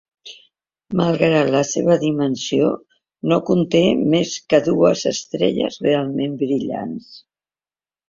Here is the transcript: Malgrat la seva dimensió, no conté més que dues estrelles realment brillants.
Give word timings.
Malgrat 1.01 1.51
la 1.55 1.61
seva 1.71 1.97
dimensió, 2.05 2.71
no 3.33 3.39
conté 3.51 3.83
més 4.17 4.35
que 4.49 4.63
dues 4.73 5.07
estrelles 5.15 5.81
realment 5.89 6.39
brillants. 6.45 7.17